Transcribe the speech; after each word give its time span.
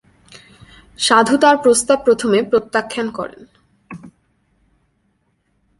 সাধু 0.99 1.35
তাঁর 1.37 1.57
প্রস্তাব 1.57 1.97
প্রথমে 2.05 2.39
প্রত্যাখান 2.43 3.07
করেন। 3.17 3.43